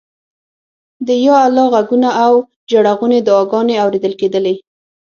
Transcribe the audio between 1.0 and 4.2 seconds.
د یا الله غږونه او ژړغونې دعاګانې اورېدل